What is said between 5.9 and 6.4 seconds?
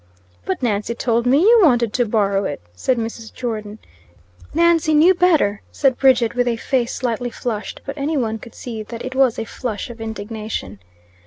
Bridget,